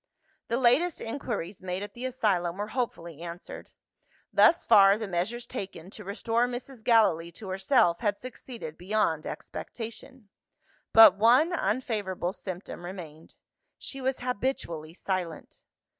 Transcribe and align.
The 0.47 0.57
latest 0.57 0.99
inquiries 0.99 1.61
made 1.61 1.83
at 1.83 1.93
the 1.93 2.05
asylum 2.05 2.57
were 2.57 2.69
hopefully 2.69 3.21
answered. 3.21 3.69
Thus 4.33 4.65
far, 4.65 4.97
the 4.97 5.07
measures 5.07 5.45
taken 5.45 5.91
to 5.91 6.03
restore 6.03 6.47
Mrs. 6.47 6.83
Gallilee 6.83 7.31
to 7.33 7.49
herself 7.49 7.99
had 7.99 8.17
succeeded 8.17 8.79
beyond 8.79 9.27
expectation. 9.27 10.29
But 10.91 11.17
one 11.19 11.53
unfavourable 11.53 12.33
symptom 12.33 12.83
remained. 12.83 13.35
She 13.77 14.01
was 14.01 14.21
habitually 14.21 14.95
silent. 14.95 15.61